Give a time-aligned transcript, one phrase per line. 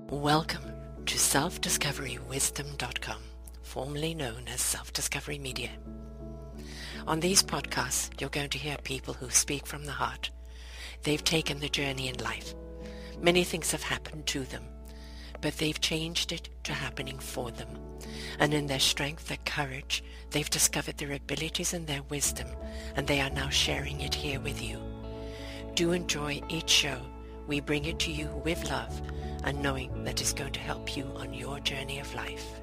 [0.00, 0.72] Welcome
[1.06, 3.22] to selfdiscoverywisdom.com,
[3.62, 5.70] formerly known as Self Discovery Media.
[7.06, 10.32] On these podcasts, you're going to hear people who speak from the heart.
[11.04, 12.56] They've taken the journey in life.
[13.20, 14.64] Many things have happened to them,
[15.40, 17.78] but they've changed it to happening for them.
[18.40, 20.02] And in their strength, their courage,
[20.32, 22.48] they've discovered their abilities and their wisdom,
[22.96, 24.80] and they are now sharing it here with you.
[25.74, 27.00] Do enjoy each show.
[27.46, 29.00] We bring it to you with love
[29.44, 32.60] and knowing that it's going to help you on your journey of life.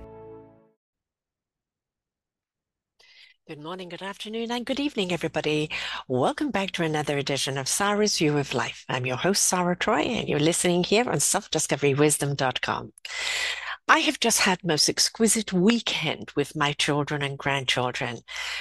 [3.47, 5.69] Good morning, good afternoon, and good evening, everybody.
[6.07, 8.85] Welcome back to another edition of Sarah's View of Life.
[8.87, 12.93] I'm your host, Sarah Troy, and you're listening here on selfdiscoverywisdom.com.
[13.91, 18.19] I have just had most exquisite weekend with my children and grandchildren.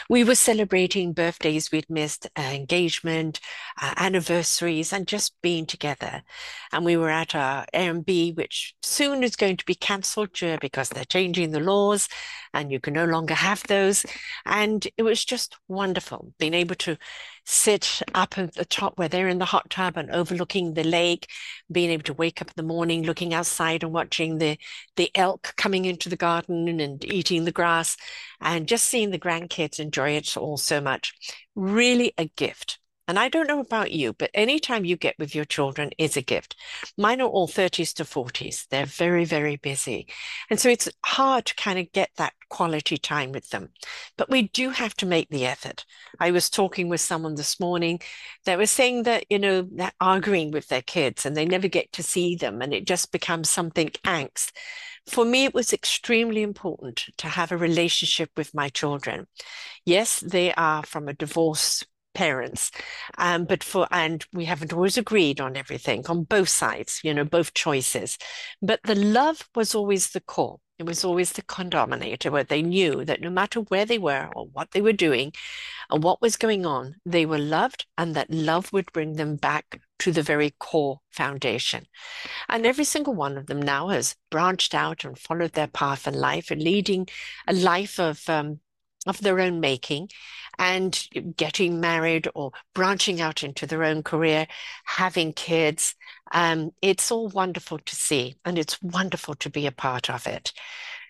[0.08, 3.38] We were celebrating birthdays we'd missed, uh, engagement,
[3.80, 6.24] uh, anniversaries, and just being together.
[6.72, 10.30] And we were at our Airbnb, which soon is going to be cancelled
[10.60, 12.08] because they're changing the laws
[12.52, 14.04] and you can no longer have those.
[14.46, 16.98] And it was just wonderful being able to
[17.44, 21.28] sit up at the top where they're in the hot tub and overlooking the lake,
[21.70, 24.58] being able to wake up in the morning, looking outside and watching the,
[24.96, 27.96] the elk coming into the garden and eating the grass
[28.40, 31.12] and just seeing the grandkids enjoy it all so much.
[31.54, 32.78] Really a gift.
[33.10, 36.22] And I don't know about you, but anytime you get with your children is a
[36.22, 36.54] gift.
[36.96, 38.68] Mine are all 30s to 40s.
[38.68, 40.06] They're very, very busy.
[40.48, 43.70] And so it's hard to kind of get that quality time with them.
[44.16, 45.84] But we do have to make the effort.
[46.20, 47.98] I was talking with someone this morning
[48.44, 51.90] that was saying that, you know, they're arguing with their kids and they never get
[51.94, 54.52] to see them and it just becomes something angst.
[55.08, 59.26] For me, it was extremely important to have a relationship with my children.
[59.84, 62.70] Yes, they are from a divorce parents
[63.18, 67.24] um, but for and we haven't always agreed on everything on both sides you know
[67.24, 68.18] both choices.
[68.60, 70.58] But the love was always the core.
[70.78, 74.46] It was always the condominator where they knew that no matter where they were or
[74.46, 75.32] what they were doing
[75.90, 79.82] and what was going on they were loved and that love would bring them back
[79.98, 81.86] to the very core foundation.
[82.48, 86.14] And every single one of them now has branched out and followed their path in
[86.14, 87.08] life and leading
[87.46, 88.60] a life of um,
[89.06, 90.10] of their own making
[90.58, 94.46] and getting married or branching out into their own career,
[94.84, 95.94] having kids.
[96.32, 100.52] Um, it's all wonderful to see, and it's wonderful to be a part of it.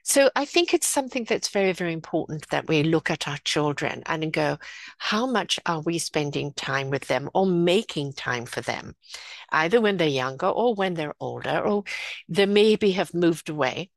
[0.03, 4.03] So I think it's something that's very, very important that we look at our children
[4.07, 4.59] and go,
[4.99, 8.95] how much are we spending time with them or making time for them,
[9.53, 11.84] either when they're younger or when they're older, or
[12.28, 13.91] they maybe have moved away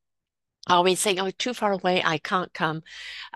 [0.67, 2.83] are we saying, oh, too far away, I can't come?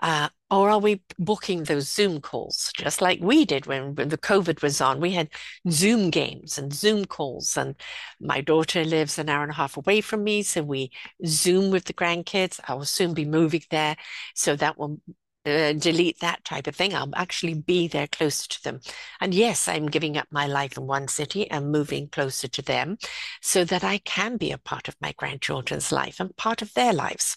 [0.00, 4.16] Uh, or are we booking those Zoom calls, just like we did when, when the
[4.16, 4.98] COVID was on?
[4.98, 5.28] We had
[5.70, 7.56] Zoom games and Zoom calls.
[7.58, 7.74] And
[8.18, 10.42] my daughter lives an hour and a half away from me.
[10.42, 10.90] So we
[11.26, 12.60] Zoom with the grandkids.
[12.66, 13.96] I will soon be moving there.
[14.34, 14.98] So that will
[15.48, 16.94] uh, delete that type of thing.
[16.94, 18.80] I'll actually be there closer to them.
[19.20, 22.98] And yes, I'm giving up my life in one city and moving closer to them
[23.40, 26.92] so that I can be a part of my grandchildren's life and part of their
[26.92, 27.36] lives.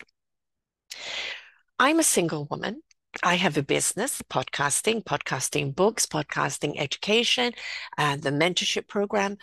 [1.79, 2.81] I'm a single woman.
[3.23, 7.53] I have a business, podcasting, podcasting books, podcasting education,
[7.97, 9.37] and the mentorship program.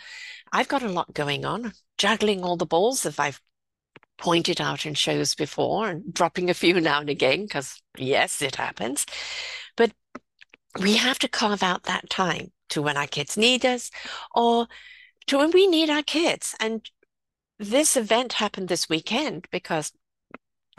[0.51, 3.05] I've got a lot going on, juggling all the balls.
[3.05, 3.41] If I've
[4.19, 8.55] pointed out in shows before and dropping a few now and again, because yes, it
[8.55, 9.05] happens.
[9.75, 9.91] But
[10.79, 13.89] we have to carve out that time to when our kids need us
[14.35, 14.67] or
[15.27, 16.55] to when we need our kids.
[16.59, 16.87] And
[17.57, 19.91] this event happened this weekend because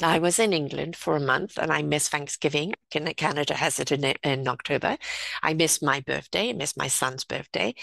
[0.03, 2.75] I was in England for a month and I missed Thanksgiving.
[2.91, 4.97] Canada has it in, in October.
[5.43, 7.75] I missed my birthday, I missed my son's birthday.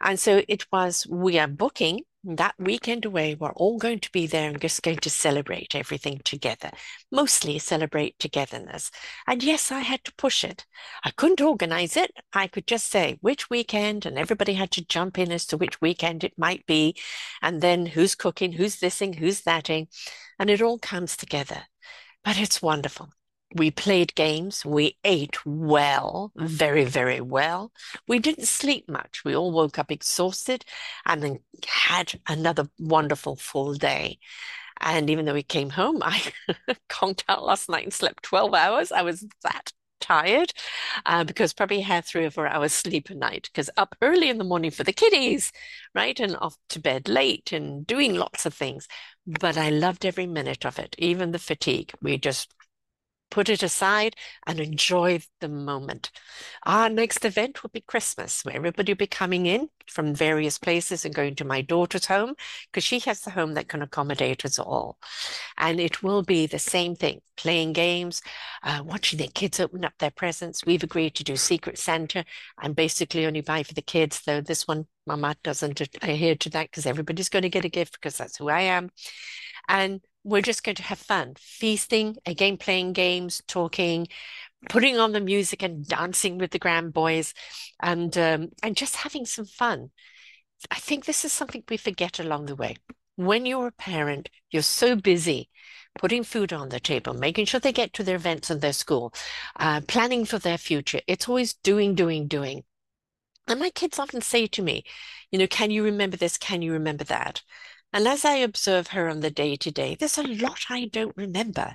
[0.00, 4.26] And so it was, we are booking that weekend away, we're all going to be
[4.26, 6.70] there and just going to celebrate everything together,
[7.12, 8.90] mostly celebrate togetherness.
[9.26, 10.64] And yes, I had to push it.
[11.04, 12.12] I couldn't organize it.
[12.32, 15.80] I could just say which weekend, and everybody had to jump in as to which
[15.80, 16.96] weekend it might be,
[17.42, 19.88] and then who's cooking, who's thising, who's thating,
[20.38, 21.62] and it all comes together.
[22.24, 23.10] But it's wonderful.
[23.54, 24.64] We played games.
[24.64, 27.72] We ate well, very, very well.
[28.08, 29.24] We didn't sleep much.
[29.24, 30.64] We all woke up exhausted
[31.06, 34.18] and then had another wonderful full day.
[34.80, 36.20] And even though we came home, I
[36.88, 38.90] conked out last night and slept 12 hours.
[38.90, 40.52] I was that tired
[41.06, 44.38] uh, because probably had three or four hours sleep a night because up early in
[44.38, 45.52] the morning for the kiddies,
[45.94, 46.18] right?
[46.20, 48.86] And off to bed late and doing lots of things.
[49.26, 51.92] But I loved every minute of it, even the fatigue.
[52.02, 52.52] We just
[53.34, 54.14] put it aside
[54.46, 56.12] and enjoy the moment.
[56.62, 61.04] Our next event will be Christmas, where everybody will be coming in from various places
[61.04, 62.36] and going to my daughter's home
[62.70, 64.98] because she has the home that can accommodate us all.
[65.58, 68.22] And it will be the same thing playing games,
[68.62, 70.64] uh, watching their kids open up their presents.
[70.64, 72.24] We've agreed to do Secret Santa
[72.62, 76.70] and basically only buy for the kids, though this one, Mama doesn't adhere to that
[76.70, 78.90] because everybody's going to get a gift because that's who I am.
[79.68, 84.08] And we're just going to have fun, feasting, again, playing games, talking,
[84.68, 87.34] putting on the music and dancing with the grand boys
[87.80, 89.90] and um, and just having some fun.
[90.70, 92.76] I think this is something we forget along the way.
[93.16, 95.50] When you're a parent, you're so busy
[95.98, 99.14] putting food on the table, making sure they get to their events in their school,
[99.60, 101.00] uh, planning for their future.
[101.06, 102.64] It's always doing, doing, doing.
[103.46, 104.84] And my kids often say to me,
[105.30, 106.38] you know, can you remember this?
[106.38, 107.42] Can you remember that?
[107.94, 111.16] And as I observe her on the day to day, there's a lot I don't
[111.16, 111.74] remember.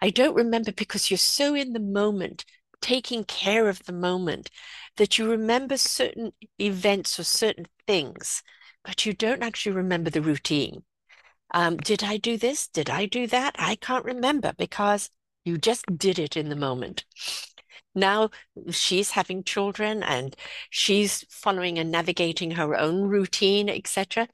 [0.00, 2.44] I don't remember because you're so in the moment,
[2.80, 4.48] taking care of the moment,
[4.96, 8.44] that you remember certain events or certain things,
[8.84, 10.84] but you don't actually remember the routine.
[11.52, 12.68] Um, did I do this?
[12.68, 13.56] Did I do that?
[13.58, 15.10] I can't remember because
[15.44, 17.04] you just did it in the moment
[17.96, 18.30] now
[18.70, 20.36] she's having children and
[20.70, 24.28] she's following and navigating her own routine, etc.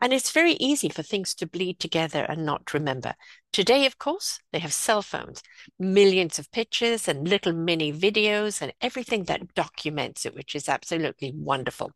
[0.00, 3.14] And it's very easy for things to bleed together and not remember.
[3.52, 5.42] Today, of course, they have cell phones,
[5.78, 11.32] millions of pictures and little mini videos and everything that documents it, which is absolutely
[11.34, 11.90] wonderful.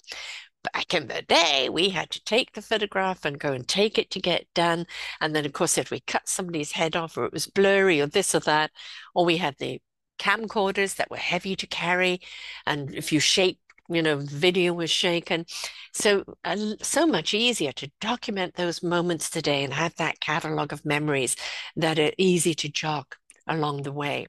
[0.72, 4.10] Back in the day, we had to take the photograph and go and take it
[4.10, 4.86] to get done.
[5.20, 8.06] And then, of course, if we cut somebody's head off or it was blurry or
[8.06, 8.70] this or that,
[9.14, 9.80] or we had the
[10.22, 12.20] camcorders that were heavy to carry.
[12.66, 13.58] And if you shake,
[13.88, 15.44] you know, video was shaken.
[15.92, 20.84] So, uh, so much easier to document those moments today and have that catalog of
[20.84, 21.36] memories
[21.76, 23.06] that are easy to jog
[23.46, 24.28] along the way.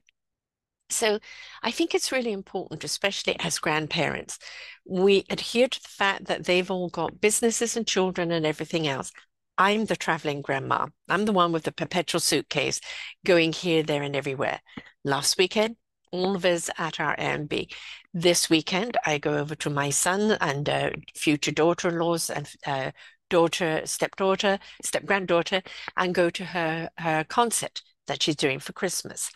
[0.90, 1.18] So
[1.62, 4.38] I think it's really important, especially as grandparents,
[4.84, 9.10] we adhere to the fact that they've all got businesses and children and everything else.
[9.56, 10.88] I'm the traveling grandma.
[11.08, 12.80] I'm the one with the perpetual suitcase
[13.24, 14.60] going here, there, and everywhere.
[15.04, 15.76] Last weekend,
[16.14, 17.72] us at our Airbnb.
[18.12, 22.90] This weekend, I go over to my son and uh, future daughter-in-laws and uh,
[23.30, 25.62] daughter, stepdaughter, step granddaughter,
[25.96, 29.30] and go to her her concert that she's doing for Christmas.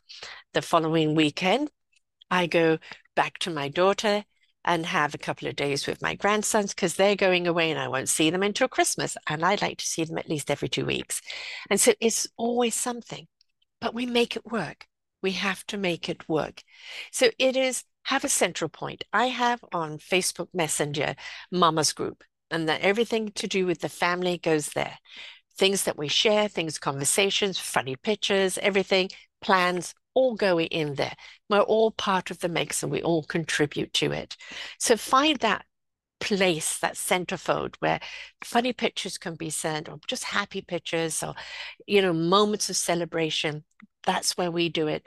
[0.55, 1.71] The following weekend,
[2.31, 2.79] I go
[3.17, 4.25] back to my daughter
[4.65, 7.89] and have a couple of days with my grandsons because they're going away and I
[7.89, 9.17] won't see them until Christmas.
[9.27, 11.23] And I like to see them at least every two weeks.
[11.71, 13.27] And so it's always something,
[13.81, 14.88] but we make it work.
[15.23, 16.63] We have to make it work.
[17.13, 19.05] So it is have a central point.
[19.13, 21.15] I have on Facebook Messenger
[21.53, 24.99] Mama's Group, and that everything to do with the family goes there.
[25.59, 29.11] Things that we share, things, conversations, funny pictures, everything,
[29.43, 31.15] plans, all go in there.
[31.49, 34.37] We're all part of the mix and we all contribute to it.
[34.79, 35.65] So find that
[36.21, 38.01] place, that centerfold where
[38.45, 41.35] funny pictures can be sent or just happy pictures or,
[41.87, 43.65] you know, moments of celebration.
[44.05, 45.07] That's where we do it.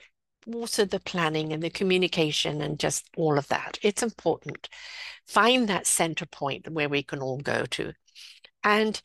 [0.51, 3.77] Also, the planning and the communication and just all of that.
[3.81, 4.69] It's important.
[5.27, 7.93] Find that center point where we can all go to.
[8.63, 9.01] And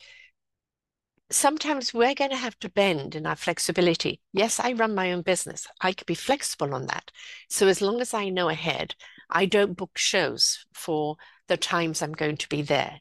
[1.30, 4.20] sometimes we're going to have to bend in our flexibility.
[4.32, 5.66] Yes, I run my own business.
[5.80, 7.10] I can be flexible on that.
[7.48, 8.94] So as long as I know ahead,
[9.28, 11.16] I don't book shows for
[11.48, 13.00] the times I'm going to be there.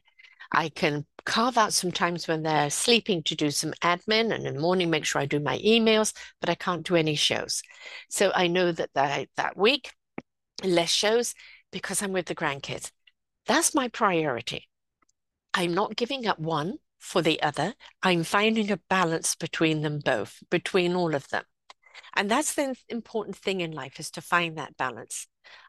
[0.52, 4.54] I can carve out some times when they're sleeping to do some admin and in
[4.54, 7.62] the morning make sure I do my emails, but I can't do any shows.
[8.08, 9.92] So I know that that, that week,
[10.62, 11.34] less shows
[11.72, 12.90] because I'm with the grandkids.
[13.46, 14.68] That's my priority.
[15.52, 17.74] I'm not giving up one for the other.
[18.02, 21.44] I'm finding a balance between them both, between all of them.
[22.14, 25.26] And that's the important thing in life is to find that balance.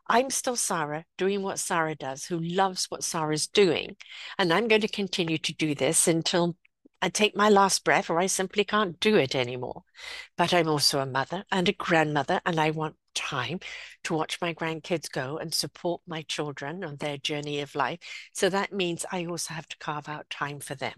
[0.09, 3.97] I'm still Sarah doing what Sarah does, who loves what Sarah's doing.
[4.37, 6.55] And I'm going to continue to do this until
[7.01, 9.83] I take my last breath or I simply can't do it anymore.
[10.37, 13.59] But I'm also a mother and a grandmother, and I want time
[14.05, 17.99] to watch my grandkids go and support my children on their journey of life.
[18.33, 20.95] So that means I also have to carve out time for them.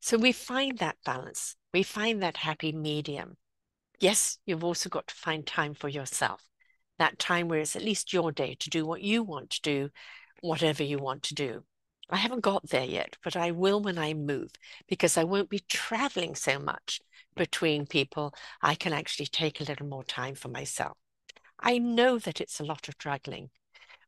[0.00, 3.36] So we find that balance, we find that happy medium.
[4.00, 6.49] Yes, you've also got to find time for yourself
[7.00, 9.90] that time where it's at least your day to do what you want to do,
[10.40, 11.64] whatever you want to do.
[12.10, 14.50] I haven't got there yet, but I will when I move
[14.88, 17.00] because I won't be traveling so much
[17.36, 18.34] between people.
[18.60, 20.96] I can actually take a little more time for myself.
[21.58, 23.50] I know that it's a lot of juggling,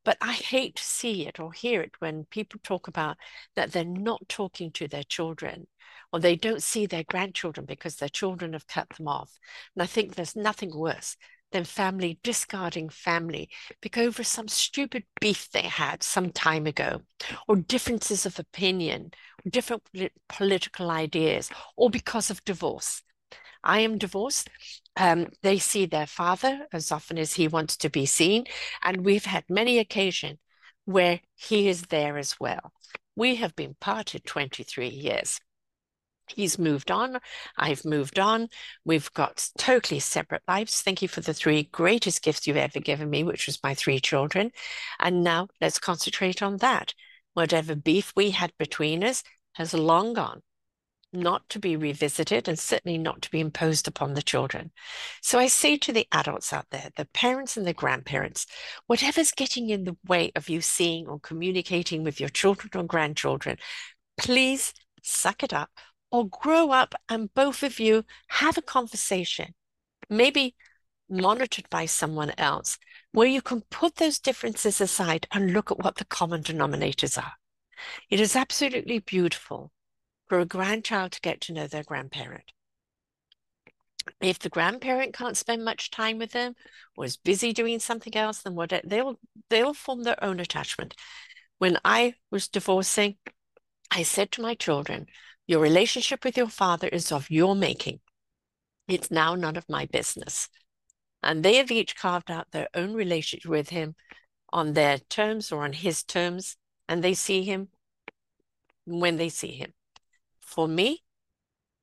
[0.04, 3.16] but I hate to see it or hear it when people talk about
[3.54, 5.68] that they're not talking to their children
[6.12, 9.38] or they don't see their grandchildren because their children have cut them off.
[9.76, 11.16] And I think there's nothing worse
[11.52, 17.02] then family discarding family because over some stupid beef they had some time ago,
[17.48, 19.12] or differences of opinion,
[19.44, 19.82] or different
[20.28, 23.02] political ideas, or because of divorce.
[23.64, 24.50] I am divorced.
[24.96, 28.46] Um, they see their father as often as he wants to be seen,
[28.82, 30.38] and we've had many occasions
[30.84, 32.72] where he is there as well.
[33.14, 35.40] We have been parted 23 years.
[36.34, 37.18] He's moved on.
[37.56, 38.48] I've moved on.
[38.84, 40.82] We've got totally separate lives.
[40.82, 44.00] Thank you for the three greatest gifts you've ever given me, which was my three
[44.00, 44.50] children.
[44.98, 46.94] And now let's concentrate on that.
[47.34, 49.22] Whatever beef we had between us
[49.54, 50.42] has long gone,
[51.12, 54.70] not to be revisited and certainly not to be imposed upon the children.
[55.20, 58.46] So I say to the adults out there, the parents and the grandparents,
[58.86, 63.58] whatever's getting in the way of you seeing or communicating with your children or grandchildren,
[64.18, 64.72] please
[65.02, 65.70] suck it up
[66.12, 69.54] or grow up and both of you have a conversation,
[70.08, 70.54] maybe
[71.08, 72.78] monitored by someone else,
[73.12, 77.32] where you can put those differences aside and look at what the common denominators are.
[78.10, 79.72] It is absolutely beautiful
[80.28, 82.52] for a grandchild to get to know their grandparent.
[84.20, 86.54] If the grandparent can't spend much time with them
[86.96, 90.94] or is busy doing something else, then what they'll they'll form their own attachment.
[91.58, 93.16] When I was divorcing,
[93.90, 95.06] I said to my children,
[95.52, 98.00] your relationship with your father is of your making.
[98.88, 100.48] It's now none of my business.
[101.22, 103.94] And they have each carved out their own relationship with him
[104.50, 106.56] on their terms or on his terms,
[106.88, 107.68] and they see him
[108.86, 109.74] when they see him.
[110.40, 111.02] For me,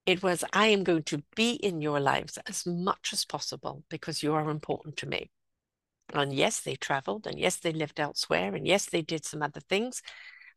[0.07, 4.23] it was I am going to be in your lives as much as possible because
[4.23, 5.29] you are important to me.
[6.11, 9.61] And yes, they traveled, and yes, they lived elsewhere, and yes, they did some other
[9.61, 10.01] things.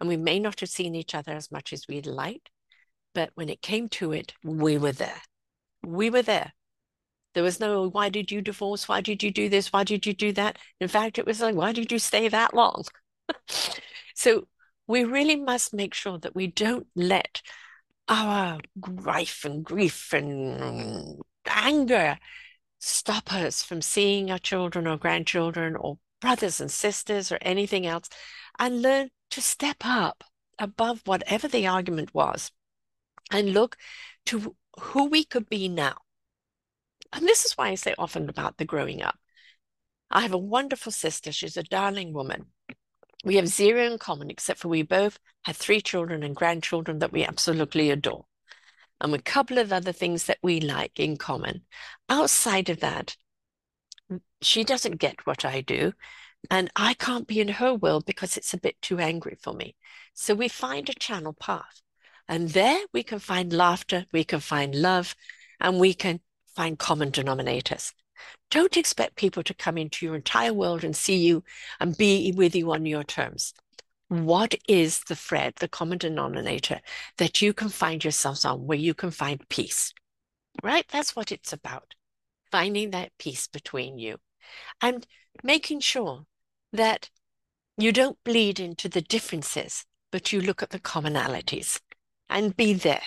[0.00, 2.48] And we may not have seen each other as much as we'd like,
[3.14, 5.22] but when it came to it, we were there.
[5.84, 6.52] We were there.
[7.34, 8.88] There was no, why did you divorce?
[8.88, 9.72] Why did you do this?
[9.72, 10.58] Why did you do that?
[10.80, 12.84] In fact, it was like, why did you stay that long?
[14.14, 14.48] so
[14.86, 17.40] we really must make sure that we don't let
[18.08, 22.18] our grief and grief and anger
[22.78, 28.08] stop us from seeing our children or grandchildren or brothers and sisters or anything else
[28.58, 30.24] and learn to step up
[30.58, 32.50] above whatever the argument was
[33.32, 33.76] and look
[34.26, 35.96] to who we could be now.
[37.12, 39.18] And this is why I say often about the growing up.
[40.10, 41.32] I have a wonderful sister.
[41.32, 42.46] She's a darling woman.
[43.24, 47.12] We have zero in common, except for we both have three children and grandchildren that
[47.12, 48.26] we absolutely adore.
[49.00, 51.62] And a couple of other things that we like in common.
[52.08, 53.16] Outside of that,
[54.40, 55.92] she doesn't get what I do.
[56.50, 59.76] And I can't be in her world because it's a bit too angry for me.
[60.14, 61.80] So we find a channel path.
[62.28, 65.14] And there we can find laughter, we can find love,
[65.60, 66.20] and we can
[66.54, 67.92] find common denominators.
[68.50, 71.42] Don't expect people to come into your entire world and see you
[71.80, 73.54] and be with you on your terms.
[74.08, 76.80] What is the thread, the common denominator
[77.16, 79.94] that you can find yourselves on where you can find peace?
[80.62, 80.86] Right?
[80.88, 81.94] That's what it's about.
[82.50, 84.18] Finding that peace between you
[84.82, 85.06] and
[85.42, 86.26] making sure
[86.72, 87.08] that
[87.78, 91.80] you don't bleed into the differences, but you look at the commonalities
[92.32, 93.02] and be there.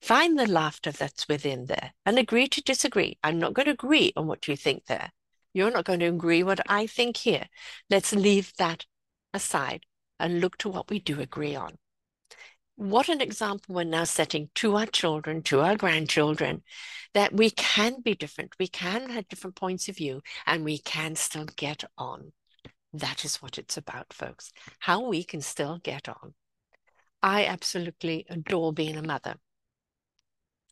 [0.00, 3.18] Find the laughter that's within there and agree to disagree.
[3.22, 5.12] I'm not going to agree on what you think there.
[5.54, 7.46] You're not going to agree what I think here.
[7.90, 8.86] Let's leave that
[9.34, 9.84] aside
[10.18, 11.76] and look to what we do agree on.
[12.76, 16.62] What an example we're now setting to our children, to our grandchildren,
[17.14, 21.14] that we can be different, we can have different points of view, and we can
[21.14, 22.32] still get on.
[22.92, 24.52] That is what it's about, folks.
[24.80, 26.34] How we can still get on.
[27.22, 29.36] I absolutely adore being a mother.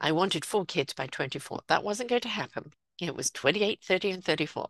[0.00, 1.60] I wanted four kids by 24.
[1.68, 2.72] That wasn't going to happen.
[3.00, 4.68] It was 28, 30, and 34.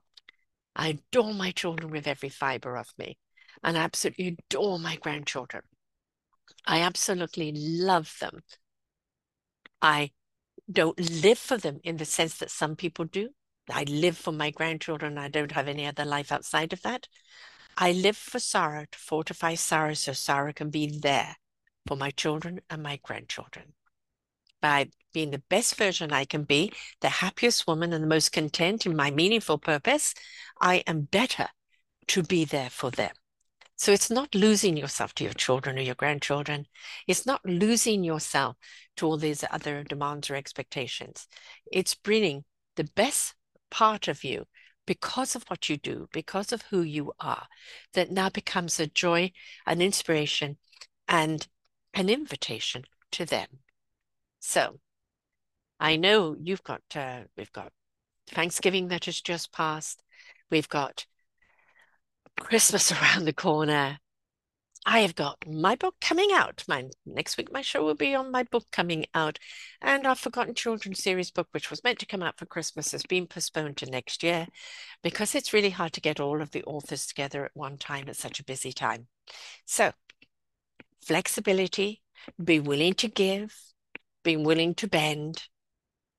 [0.76, 3.16] I adore my children with every fiber of me,
[3.62, 5.62] and I absolutely adore my grandchildren.
[6.66, 8.42] I absolutely love them.
[9.80, 10.10] I
[10.70, 13.30] don't live for them in the sense that some people do.
[13.70, 15.16] I live for my grandchildren.
[15.16, 17.08] I don't have any other life outside of that.
[17.78, 21.36] I live for Sarah to fortify Sarah so Sarah can be there
[21.86, 23.74] for my children and my grandchildren.
[24.60, 28.86] By being the best version I can be, the happiest woman and the most content
[28.86, 30.14] in my meaningful purpose,
[30.60, 31.48] I am better
[32.08, 33.12] to be there for them.
[33.76, 36.66] So it's not losing yourself to your children or your grandchildren.
[37.06, 38.56] It's not losing yourself
[38.96, 41.26] to all these other demands or expectations.
[41.72, 42.44] It's bringing
[42.76, 43.34] the best
[43.70, 44.44] part of you
[44.86, 47.46] because of what you do, because of who you are,
[47.94, 49.32] that now becomes a joy,
[49.66, 50.58] an inspiration,
[51.08, 51.48] and
[51.94, 53.48] an invitation to them.
[54.38, 54.80] So
[55.78, 57.72] I know you've got, uh, we've got
[58.28, 60.02] Thanksgiving that has just passed.
[60.50, 61.06] We've got
[62.38, 63.98] Christmas around the corner.
[64.86, 66.64] I have got my book coming out.
[66.66, 69.38] My next week, my show will be on my book coming out,
[69.82, 73.02] and our Forgotten Children series book, which was meant to come out for Christmas, has
[73.02, 74.46] been postponed to next year
[75.02, 78.16] because it's really hard to get all of the authors together at one time at
[78.16, 79.08] such a busy time.
[79.66, 79.92] So,
[81.02, 82.02] flexibility,
[82.42, 83.56] be willing to give,
[84.22, 85.44] being willing to bend,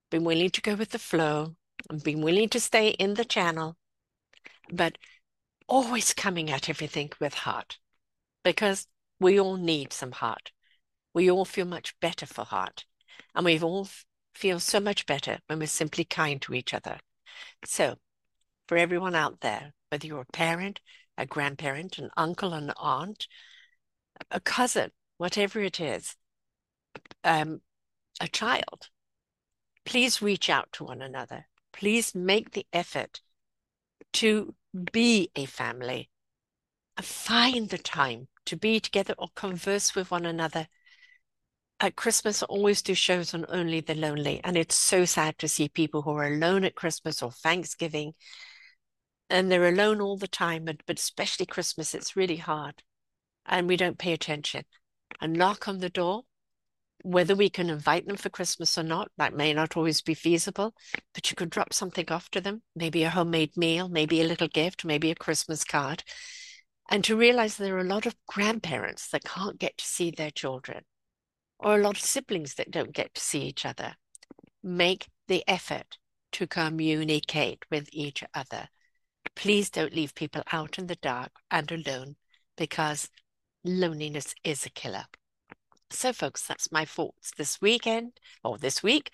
[0.10, 1.56] being willing to go with the flow,
[1.90, 3.78] and being willing to stay in the channel,
[4.72, 4.98] but
[5.68, 7.78] always coming at everything with heart
[8.44, 8.88] because
[9.20, 10.52] we all need some heart.
[11.14, 12.86] We all feel much better for heart.
[13.36, 13.88] And we all
[14.34, 17.00] feel so much better when we're simply kind to each other.
[17.66, 17.96] So,
[18.68, 20.80] for everyone out there, whether you're a parent,
[21.18, 23.28] a grandparent, an uncle, an aunt,
[24.30, 26.16] a cousin, whatever it is,
[27.24, 27.62] um,
[28.20, 28.90] a child,
[29.86, 31.48] please reach out to one another.
[31.74, 33.22] Please make the effort
[34.14, 34.54] to
[34.92, 36.10] be a family.
[37.02, 40.68] Find the time to be together or converse with one another.
[41.80, 45.48] At Christmas, I always do shows on Only the Lonely, and it's so sad to
[45.48, 48.14] see people who are alone at Christmas or Thanksgiving,
[49.32, 52.84] and they're alone all the time, but especially Christmas, it's really hard,
[53.46, 54.64] and we don't pay attention.
[55.20, 56.24] And knock on the door,
[57.04, 60.74] whether we can invite them for Christmas or not, that may not always be feasible,
[61.14, 64.48] but you could drop something off to them, maybe a homemade meal, maybe a little
[64.48, 66.04] gift, maybe a Christmas card
[66.92, 70.30] and to realize there are a lot of grandparents that can't get to see their
[70.30, 70.84] children
[71.58, 73.96] or a lot of siblings that don't get to see each other.
[74.62, 75.98] Make the effort
[76.34, 78.68] to communicate with each other.
[79.36, 82.18] Please don't leave people out in the dark and alone
[82.58, 83.10] because
[83.64, 85.06] loneliness is a killer.
[85.90, 88.14] So, folks, that's my thoughts this weekend
[88.44, 89.12] or this week.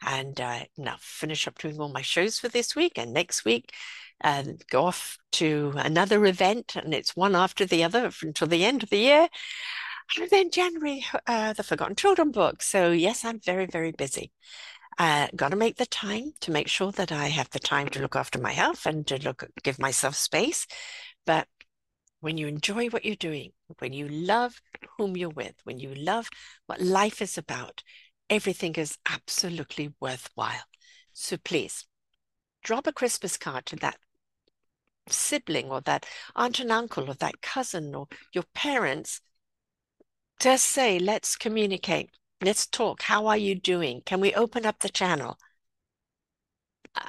[0.00, 2.92] And uh, now finish up doing all my shows for this week.
[2.96, 3.72] And next week,
[4.20, 8.82] and go off to another event, and it's one after the other until the end
[8.82, 9.28] of the year.
[10.18, 12.62] And then January, uh, the Forgotten Children book.
[12.62, 14.32] So, yes, I'm very, very busy.
[14.98, 18.00] Uh, got to make the time to make sure that I have the time to
[18.00, 20.66] look after my health and to look, give myself space.
[21.24, 21.46] But
[22.20, 24.60] when you enjoy what you're doing, when you love
[24.96, 26.28] whom you're with, when you love
[26.66, 27.82] what life is about,
[28.28, 30.64] everything is absolutely worthwhile.
[31.12, 31.86] So please
[32.62, 33.96] drop a Christmas card to that
[35.08, 36.06] sibling or that
[36.36, 39.20] aunt and uncle or that cousin or your parents,
[40.38, 42.10] just say, let's communicate.
[42.42, 43.02] Let's talk.
[43.02, 44.02] How are you doing?
[44.06, 45.38] Can we open up the channel?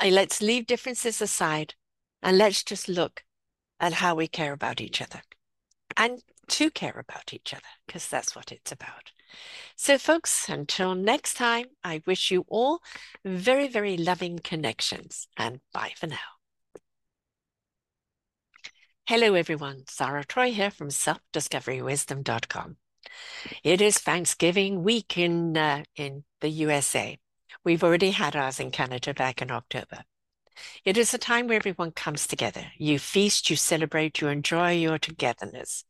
[0.06, 1.74] let's leave differences aside
[2.21, 3.24] and let's just look
[3.82, 5.22] at how we care about each other
[5.98, 9.12] and to care about each other because that's what it's about.
[9.76, 12.82] So, folks, until next time, I wish you all
[13.26, 16.17] very, very loving connections and bye for now.
[19.08, 19.84] Hello, everyone.
[19.88, 22.78] Sarah Troy here from selfdiscoverywisdom.com.
[23.63, 27.17] It is Thanksgiving week in uh, in the USA.
[27.63, 30.04] We've already had ours in Canada back in October.
[30.86, 32.66] It is a time where everyone comes together.
[32.78, 35.84] You feast, you celebrate, you enjoy your togetherness.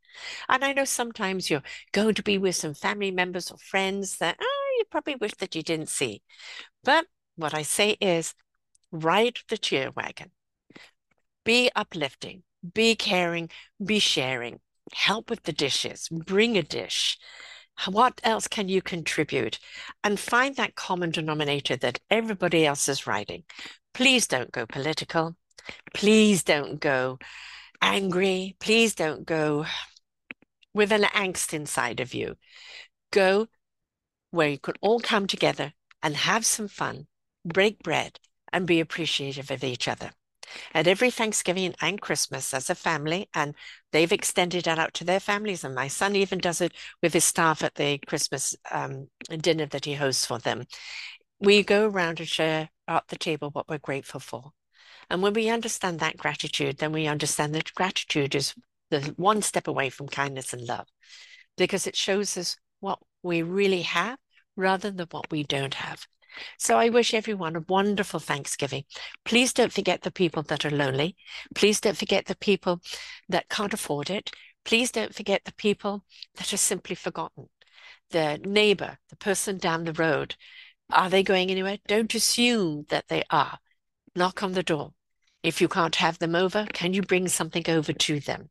[0.50, 4.38] And I know sometimes you're going to be with some family members or friends that
[4.42, 6.22] oh, you probably wish that you didn't see.
[6.84, 8.34] But what I say is
[8.92, 10.32] ride the cheer wagon.
[11.46, 12.44] Be uplifting
[12.74, 13.50] be caring,
[13.84, 14.60] be sharing,
[14.94, 17.18] help with the dishes, bring a dish.
[17.88, 19.58] What else can you contribute?
[20.04, 23.44] And find that common denominator that everybody else is writing.
[23.94, 25.36] Please don't go political.
[25.94, 27.20] Please don't go
[27.82, 28.56] angry.
[28.60, 29.66] Please don't go
[30.74, 32.36] with an angst inside of you.
[33.12, 33.48] Go
[34.32, 37.08] where you can all come together and have some fun,
[37.46, 38.20] break bread,
[38.54, 40.12] and be appreciative of each other
[40.74, 43.56] at every Thanksgiving and Christmas as a family, and
[43.92, 45.64] they've extended that out to their families.
[45.64, 49.86] And my son even does it with his staff at the Christmas um, dinner that
[49.86, 50.66] he hosts for them.
[51.42, 54.52] We go around and share at the table what we're grateful for.
[55.10, 58.54] And when we understand that gratitude, then we understand that gratitude is
[58.92, 60.88] the one step away from kindness and love
[61.58, 64.20] because it shows us what we really have
[64.56, 66.06] rather than what we don't have.
[66.58, 68.86] So I wish everyone a wonderful Thanksgiving.
[69.26, 71.16] Please don't forget the people that are lonely.
[71.56, 72.82] Please don't forget the people
[73.28, 74.32] that can't afford it.
[74.64, 77.50] Please don't forget the people that are simply forgotten.
[78.12, 80.36] The neighbor, the person down the road.
[80.92, 81.78] Are they going anywhere?
[81.88, 83.60] Don't assume that they are.
[84.16, 84.94] Knock on the door.
[85.44, 88.50] If you can't have them over, can you bring something over to them?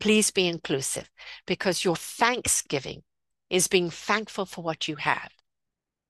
[0.00, 1.10] Please be inclusive
[1.46, 3.02] because your Thanksgiving
[3.50, 5.30] is being thankful for what you have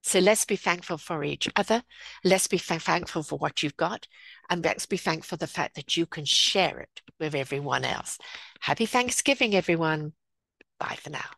[0.02, 1.82] So let's be thankful for each other.
[2.24, 4.08] Let's be thankful for what you've got.
[4.50, 8.18] And let's be thankful for the fact that you can share it with everyone else.
[8.60, 10.14] Happy Thanksgiving, everyone.
[10.80, 11.30] Bye for now.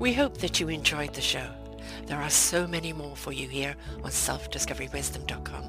[0.00, 1.46] We hope that you enjoyed the show.
[2.06, 5.64] There are so many more for you here on selfdiscoverywisdom.com.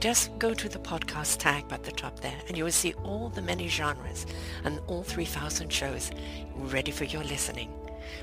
[0.00, 3.28] Just go to the podcast tag at the top there and you will see all
[3.28, 4.24] the many genres
[4.64, 6.10] and all 3,000 shows
[6.54, 7.70] ready for your listening.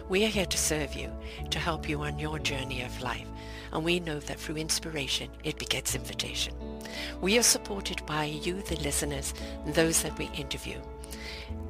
[0.10, 1.12] We are here to serve you,
[1.52, 3.28] to help you on your journey of life,
[3.72, 6.56] and we know that through inspiration, it begets invitation.
[7.22, 10.82] We are supported by you, the listeners, and those that we interview.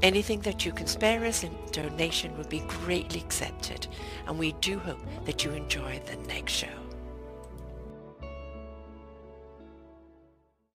[0.01, 3.87] Anything that you can spare us in donation would be greatly accepted,
[4.27, 6.78] and we do hope that you enjoy the next show.